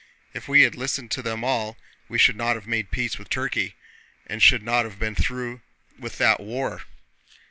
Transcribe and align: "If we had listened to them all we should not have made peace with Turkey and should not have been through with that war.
"If 0.33 0.47
we 0.47 0.61
had 0.63 0.73
listened 0.73 1.11
to 1.11 1.21
them 1.21 1.43
all 1.43 1.77
we 2.09 2.17
should 2.17 2.35
not 2.35 2.55
have 2.55 2.65
made 2.65 2.89
peace 2.89 3.19
with 3.19 3.29
Turkey 3.29 3.75
and 4.25 4.41
should 4.41 4.63
not 4.63 4.83
have 4.83 4.97
been 4.97 5.13
through 5.13 5.61
with 5.99 6.17
that 6.17 6.39
war. 6.39 6.81